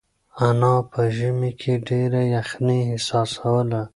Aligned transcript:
انا 0.47 0.75
په 0.91 1.01
ژمي 1.15 1.51
کې 1.61 1.73
ډېره 1.87 2.21
یخنۍ 2.35 2.79
احساسوله. 2.91 3.81